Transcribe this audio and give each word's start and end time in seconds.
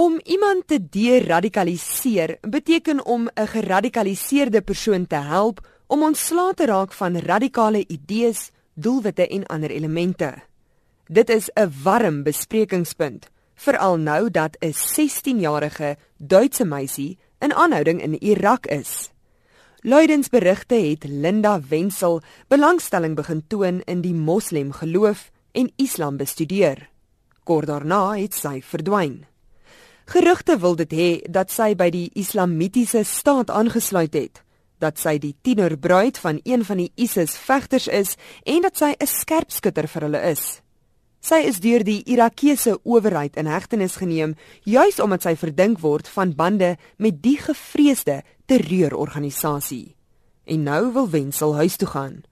Om 0.00 0.20
iemand 0.24 0.62
te 0.66 0.78
deradikaliseer 0.88 2.38
beteken 2.40 3.04
om 3.04 3.28
'n 3.34 3.46
geradikaliseerde 3.46 4.60
persoon 4.62 5.06
te 5.06 5.14
help 5.14 5.66
om 5.86 6.02
ontslae 6.02 6.54
te 6.54 6.66
raak 6.66 6.92
van 6.92 7.18
radikale 7.18 7.84
idees, 7.86 8.50
doelwitte 8.74 9.28
en 9.28 9.46
ander 9.46 9.70
elemente. 9.70 10.34
Dit 11.06 11.28
is 11.28 11.50
'n 11.54 11.72
warm 11.82 12.22
besprekingspunt, 12.22 13.28
veral 13.54 13.96
nou 13.96 14.30
dat 14.30 14.56
'n 14.58 14.72
16-jarige 14.72 15.96
Duitse 16.16 16.64
meisie 16.64 17.18
in 17.38 17.54
aanhouding 17.54 18.02
in 18.02 18.22
Irak 18.22 18.66
is. 18.66 19.10
Luidensberigte 19.80 20.74
het 20.74 21.04
Linda 21.04 21.60
Wenzel 21.68 22.22
belangstelling 22.48 23.14
begin 23.14 23.46
toon 23.46 23.80
in 23.80 24.00
die 24.00 24.14
moslem 24.14 24.72
geloof 24.72 25.30
en 25.52 25.72
Islam 25.76 26.16
bestudeer. 26.16 26.88
Kort 27.44 27.66
daarna 27.66 28.16
het 28.16 28.34
sy 28.34 28.62
verdwyn. 28.62 29.29
Gerugte 30.10 30.58
wil 30.58 30.74
dit 30.74 30.90
hê 30.90 31.10
dat 31.30 31.52
sy 31.54 31.76
by 31.78 31.86
die 31.94 32.08
Islamitiese 32.18 33.04
staat 33.06 33.50
aangesluit 33.54 34.16
het, 34.18 34.40
dat 34.82 34.98
sy 34.98 35.20
die 35.22 35.36
tienerbruid 35.46 36.18
van 36.18 36.40
een 36.42 36.64
van 36.66 36.80
die 36.82 36.88
ISIS 36.98 37.36
vegters 37.38 37.86
is 37.86 38.16
en 38.42 38.66
dat 38.66 38.74
sy 38.74 38.90
'n 38.98 39.06
skerpskutter 39.06 39.86
vir 39.86 40.02
hulle 40.02 40.22
is. 40.32 40.62
Sy 41.20 41.46
is 41.46 41.60
deur 41.60 41.84
die 41.84 42.02
Irakese 42.10 42.80
owerheid 42.82 43.36
in 43.36 43.46
hegtenis 43.46 43.96
geneem 44.02 44.34
juis 44.64 44.98
omdat 44.98 45.22
sy 45.22 45.36
verdink 45.36 45.78
word 45.78 46.08
van 46.08 46.34
bande 46.34 46.76
met 46.98 47.22
die 47.22 47.38
gevreesde 47.38 48.22
terreurorganisasie. 48.46 49.94
En 50.44 50.62
nou 50.62 50.92
wil 50.92 51.10
Wenzel 51.10 51.54
huis 51.54 51.76
toe 51.76 51.88
gaan, 51.88 52.22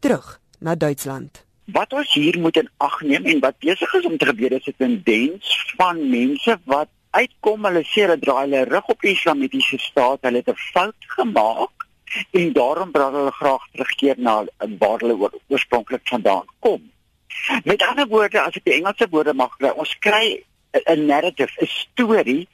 terug 0.00 0.40
na 0.58 0.74
Duitsland. 0.74 1.44
Wat 1.66 1.92
ons 1.92 2.14
hier 2.14 2.38
moet 2.38 2.56
in 2.56 2.68
ag 2.76 3.00
neem 3.00 3.24
en 3.24 3.40
wat 3.40 3.58
besig 3.58 3.94
is 3.94 4.06
om 4.06 4.18
te 4.18 4.26
gebeur 4.26 4.52
is 4.52 4.66
'n 4.66 4.74
tendens 4.76 5.74
van 5.76 6.10
mense 6.10 6.58
wat 6.64 6.88
uitkom 7.10 7.64
hulle 7.64 7.82
sê 7.84 8.04
hulle 8.06 8.18
draai 8.18 8.44
hulle 8.46 8.64
rug 8.64 8.88
op 8.88 9.00
die 9.00 9.14
islamitiese 9.14 9.78
staat, 9.78 10.22
hulle 10.22 10.42
het 10.42 10.48
'n 10.48 10.62
fout 10.72 11.10
gemaak 11.16 11.86
en 12.32 12.52
daarom 12.52 12.92
wil 12.92 13.12
hulle 13.12 13.32
graag 13.32 13.64
terugkeer 13.72 14.16
na 14.18 14.44
waar 14.78 14.98
hulle 14.98 15.30
oorspronklik 15.48 16.08
vandaan 16.08 16.46
kom. 16.60 16.90
Met 17.64 17.82
ander 17.82 18.06
woorde, 18.08 18.40
as 18.40 18.56
ek 18.56 18.64
die 18.64 18.78
Engelse 18.78 19.06
woorde 19.10 19.34
mag 19.34 19.56
kry, 19.56 19.70
ons 19.76 19.98
kry 19.98 20.44
'n 20.72 21.06
narrative, 21.06 21.52
'n 21.60 21.66
storie 21.66 22.48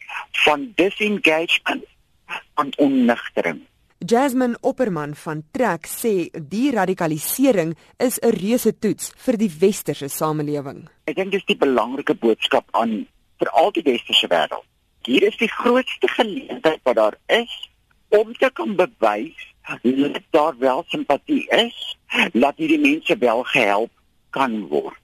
van 0.44 0.72
disengagement 0.74 1.84
en 2.54 2.72
onnigtering. 2.78 3.60
Jasmine 3.98 4.58
Opperman 4.60 5.14
van 5.14 5.42
Trek 5.50 5.86
sê 5.86 6.28
die 6.48 6.70
radikalisering 6.70 7.76
is 7.96 8.18
'n 8.20 8.34
reuse 8.36 8.78
toets 8.78 9.12
vir 9.16 9.36
die 9.36 9.50
westerse 9.58 10.08
samelewing. 10.08 10.88
Ek 11.06 11.16
dink 11.16 11.30
dis 11.30 11.44
die 11.44 11.56
belangrike 11.56 12.14
boodskap 12.14 12.68
aan 12.70 13.06
vir 13.44 13.52
al 13.60 13.72
die 13.76 13.84
westerse 13.84 14.28
wêreld. 14.32 14.64
Hier 15.04 15.26
is 15.28 15.36
die 15.36 15.50
grootste 15.52 16.08
geleentheid 16.08 16.80
wat 16.88 16.96
daar 16.96 17.16
is 17.26 17.52
om 18.08 18.32
te 18.40 18.50
kan 18.52 18.76
bewys 18.76 19.52
dat 19.82 20.20
daar 20.30 20.58
wel 20.58 20.84
simpatie 20.88 21.44
is, 21.48 21.96
dat 22.32 22.56
hierdie 22.56 22.80
mense 22.80 23.16
wel 23.18 23.42
gehelp 23.42 23.90
kan 24.30 24.66
word. 24.68 25.00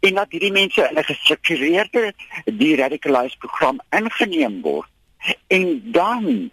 En 0.00 0.14
dat 0.18 0.30
hierdie 0.30 0.52
mense 0.52 0.82
in 0.90 0.98
'n 0.98 1.04
gestruktureerde 1.04 2.14
de-radicalized 2.44 3.38
program 3.38 3.80
ingeneem 3.90 4.60
word 4.62 4.88
en 5.46 5.92
dan 5.92 6.50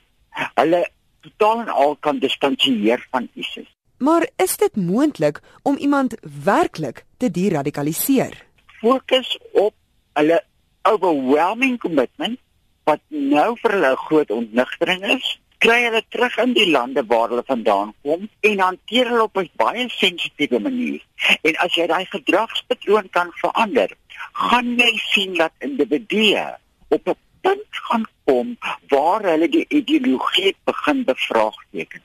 hulle 0.54 0.90
totaal 1.22 1.60
en 1.60 1.70
al 1.70 1.96
kan 1.96 2.20
distansieer 2.20 3.08
van 3.12 3.30
ISIS. 3.34 3.70
Maar 3.98 4.28
is 4.36 4.58
dit 4.58 4.76
moontlik 4.76 5.42
om 5.62 5.78
iemand 5.78 6.16
werklik 6.44 7.06
te 7.18 7.32
de-radikaliseer? 7.32 8.46
Fokus 8.66 9.40
op 9.52 9.74
hulle 10.14 10.44
overwhelming 10.90 11.78
commitment 11.78 12.40
wat 12.84 13.00
nou 13.08 13.56
vir 13.62 13.72
hulle 13.72 13.92
'n 13.92 14.06
groot 14.08 14.32
ontnigtering 14.32 15.04
is, 15.16 15.40
kry 15.64 15.84
hulle 15.86 16.02
terug 16.10 16.38
in 16.44 16.54
die 16.54 16.70
lande 16.72 17.06
waar 17.08 17.30
hulle 17.32 17.44
vandaan 17.48 17.94
kom 18.04 18.28
en 18.50 18.60
hanteer 18.60 19.08
hulle 19.12 19.28
op 19.30 19.38
'n 19.38 19.50
baie 19.56 19.86
sensitiewe 19.90 20.60
manier. 20.60 21.02
En 21.42 21.56
as 21.66 21.76
jy 21.76 21.88
daai 21.88 22.06
gedragspatroon 22.06 23.10
kan 23.10 23.32
verander, 23.42 23.90
gaan 24.34 24.76
jy 24.78 24.92
sien 24.98 25.34
dat 25.34 25.52
individue 25.60 26.46
op 26.90 27.08
'n 27.08 27.16
punt 27.42 27.70
gaan 27.88 28.06
kom 28.26 28.58
waar 28.88 29.24
hulle 29.24 29.50
die 29.50 29.66
ideologie 29.68 30.56
begin 30.64 31.04
bevraagteken. 31.04 32.02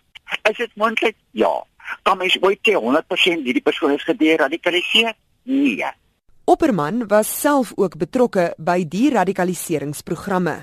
Is 0.51 0.57
dit 0.57 0.71
moontlik? 0.75 1.17
Ja. 1.31 1.65
Kan 2.03 2.19
mens 2.19 2.37
ooit 2.41 2.59
sê 2.63 2.75
100% 2.75 3.45
hierdie 3.45 3.63
persoon 3.63 3.93
is 3.93 4.03
gederadikaliseer? 4.03 5.15
Nee. 5.43 5.85
Opperman 6.49 7.07
was 7.07 7.29
self 7.41 7.75
ook 7.77 7.99
betrokke 8.01 8.55
by 8.57 8.79
die 8.89 9.11
radikaliseringsprogramme. 9.13 10.55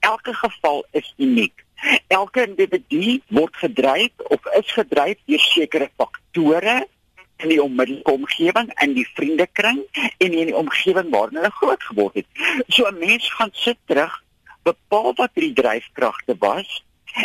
Elke 0.00 0.32
geval 0.32 0.78
is 0.96 1.10
uniek. 1.20 1.64
Elke 2.08 2.46
individu 2.46 3.18
word 3.28 3.58
gedryf 3.60 4.24
of 4.32 4.46
is 4.56 4.70
gedryf 4.72 5.18
deur 5.28 5.42
sekere 5.44 5.90
faktore 6.00 6.78
in 7.44 7.52
die 7.52 7.60
onmiddellike 7.60 8.14
omgewing 8.16 8.70
en 8.86 8.94
die 8.96 9.04
vriendekring 9.18 9.82
en 10.00 10.30
in 10.30 10.48
die 10.48 10.56
omgewing 10.56 11.10
waarin 11.12 11.36
hulle 11.42 11.52
groot 11.58 11.84
geword 11.90 12.16
het. 12.22 12.28
So 12.72 12.88
'n 12.88 12.98
mens 13.04 13.28
gaan 13.36 13.52
sit 13.52 13.76
terug, 13.84 14.16
bepaal 14.62 15.12
wat 15.20 15.34
die 15.34 15.52
dryfkragte 15.52 16.36
was 16.38 16.80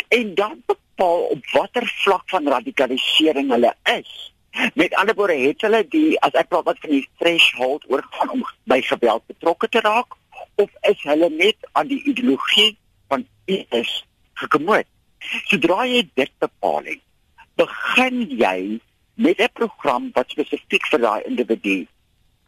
en 0.08 0.34
dan 0.34 0.60
bepaal 0.66 1.24
op 1.32 1.40
watter 1.56 1.88
vlak 2.04 2.28
van 2.28 2.48
radikalisering 2.48 3.48
hulle 3.48 3.72
is. 3.96 4.12
Met 4.74 4.94
ander 4.94 5.14
woorde 5.14 5.36
het 5.38 5.60
hulle 5.60 5.84
die 5.88 6.18
as 6.26 6.34
ek 6.38 6.48
praat 6.48 6.66
wat 6.66 6.80
van 6.82 6.90
die 6.90 7.06
threshold 7.18 7.84
oorgaan 7.88 8.30
om 8.30 8.44
by 8.70 8.80
geweld 8.82 9.26
betrokke 9.26 9.68
te 9.68 9.80
raak 9.80 10.16
of 10.54 10.70
is 10.90 11.02
hulle 11.02 11.30
net 11.30 11.56
aan 11.72 11.86
die 11.86 12.02
ideologie 12.04 12.76
van 13.08 13.26
iets 13.44 13.92
gekommod. 14.42 14.88
Sodra 15.50 15.84
jy 15.86 16.02
dit 16.14 16.32
bepaal 16.42 16.84
het, 16.88 17.02
begin 17.60 18.22
jy 18.40 18.80
met 19.14 19.40
'n 19.40 19.52
program 19.52 20.10
wat 20.14 20.30
spesifiek 20.30 20.86
vir 20.90 21.00
daai 21.00 21.22
individu 21.28 21.86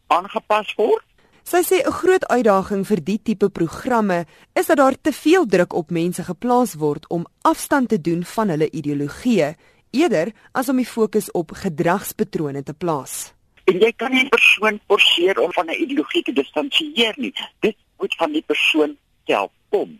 aangepas 0.07 0.73
word. 0.75 1.05
Sy 1.43 1.61
sê 1.61 1.77
'n 1.83 1.91
groot 1.91 2.25
uitdaging 2.27 2.87
vir 2.87 3.03
die 3.03 3.19
tipe 3.23 3.49
programme 3.49 4.25
is 4.53 4.67
dat 4.67 4.77
daar 4.77 4.95
te 5.01 5.11
veel 5.11 5.45
druk 5.45 5.73
op 5.73 5.91
mense 5.91 6.23
geplaas 6.23 6.73
word 6.73 7.07
om 7.07 7.27
afstand 7.41 7.89
te 7.89 8.01
doen 8.01 8.23
van 8.23 8.49
hulle 8.49 8.69
ideologieë 8.71 9.55
eerder 9.93 10.33
as 10.51 10.69
om 10.69 10.81
die 10.81 10.89
fokus 10.89 11.31
op 11.31 11.53
gedragspatrone 11.63 12.63
te 12.65 12.73
plaas. 12.73 13.31
En 13.69 13.79
jy 13.79 13.93
kan 13.95 14.11
nie 14.11 14.25
'n 14.25 14.29
persoon 14.29 14.79
forceer 14.87 15.39
om 15.39 15.51
van 15.53 15.69
'n 15.69 15.81
ideologie 15.81 16.23
te 16.23 16.33
distansieer 16.33 17.13
nie. 17.17 17.33
Dit 17.59 17.75
moet 17.97 18.15
van 18.15 18.31
die 18.31 18.43
persoon 18.43 18.97
self 19.25 19.51
kom. 19.69 19.99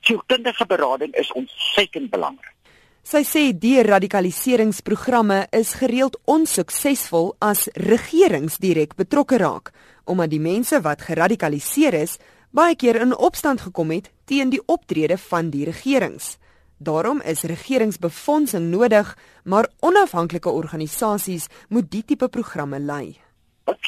Sielkundige 0.00 0.66
berading 0.66 1.14
is 1.14 1.32
ontsettend 1.32 2.10
belangrik. 2.10 2.54
Sy 3.02 3.22
sê 3.24 3.40
die 3.56 3.80
radikaliseringsprogramme 3.82 5.46
is 5.56 5.72
gereeld 5.80 6.18
onsuksesvol 6.28 7.32
as 7.40 7.68
regerings 7.74 8.58
direk 8.60 8.92
betrokke 8.94 9.38
raak, 9.40 9.72
omdat 10.04 10.30
die 10.30 10.40
mense 10.40 10.80
wat 10.84 11.02
geradikaliseer 11.08 11.94
is, 11.94 12.18
baie 12.50 12.76
keer 12.76 13.00
in 13.00 13.16
opstand 13.16 13.60
gekom 13.60 13.90
het 13.90 14.10
teen 14.26 14.50
die 14.50 14.60
optrede 14.66 15.16
van 15.30 15.50
die 15.50 15.64
regerings. 15.64 16.36
Daarom 16.82 17.20
is 17.20 17.42
regeringsbefondsing 17.42 18.70
nodig, 18.70 19.18
maar 19.44 19.68
onafhanklike 19.80 20.48
organisasies 20.48 21.46
moet 21.68 21.90
die 21.90 22.04
tipe 22.04 22.28
programme 22.28 22.78
lei. 22.78 23.20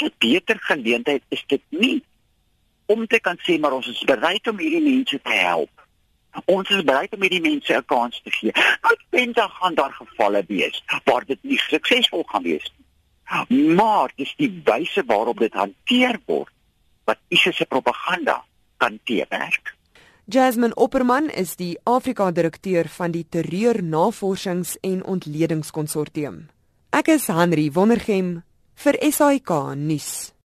'n 0.02 0.12
beter 0.18 0.58
geleentheid 0.60 1.22
is 1.28 1.44
dit 1.46 1.62
nie 1.68 2.02
om 2.86 3.06
te 3.06 3.20
kan 3.20 3.38
sê 3.46 3.58
maar 3.60 3.72
ons 3.72 3.88
is 3.88 4.04
bereid 4.04 4.48
om 4.48 4.58
hierdie 4.58 4.82
mense 4.82 5.20
te 5.22 5.32
help. 5.32 5.70
Ons 6.44 6.68
is 6.68 6.84
bereid 6.84 7.12
om 7.14 7.20
hierdie 7.24 7.40
mense 7.40 7.76
'n 7.76 7.84
kans 7.84 8.20
te 8.24 8.30
gee. 8.30 8.52
Wat 8.80 9.34
dan 9.34 9.50
gaan 9.50 9.74
daar 9.74 9.92
gevalle 9.92 10.44
wees 10.48 10.84
waar 11.04 11.24
dit 11.24 11.38
nie 11.42 11.58
suksesvol 11.58 12.24
gaan 12.26 12.42
wees 12.42 12.72
nie. 12.76 13.74
Maar 13.74 14.12
dis 14.16 14.34
die 14.36 14.60
wyse 14.64 15.02
waarop 15.06 15.38
dit 15.38 15.52
hanteer 15.52 16.20
word 16.26 16.52
wat 17.04 17.18
ISIS 17.28 17.56
se 17.56 17.64
propaganda 17.64 18.44
kan 18.76 19.00
teewerk. 19.04 19.76
Jasmine 20.26 20.74
Opperman 20.76 21.28
is 21.30 21.56
die 21.56 21.78
Afrika-direkteur 21.82 22.86
van 22.88 23.10
die 23.10 23.24
Terreur 23.28 23.82
Navorsings 23.82 24.76
en 24.80 25.02
Ontledingskonsortium. 25.02 26.46
Ek 26.94 27.08
is 27.10 27.26
Henry 27.26 27.72
Wondergem 27.74 28.44
vir 28.84 28.98
SAK 29.02 29.74
nuus. 29.74 30.31